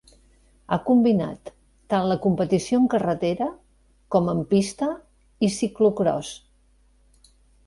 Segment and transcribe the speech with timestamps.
[0.71, 1.51] Ha combinat
[1.93, 3.51] tant la competició en carretera,
[4.17, 4.89] com en pista
[5.49, 6.33] i ciclocròs.